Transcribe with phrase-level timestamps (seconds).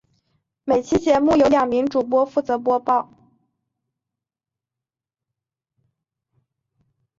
[0.63, 3.11] 每期节目由两名主播负责播报。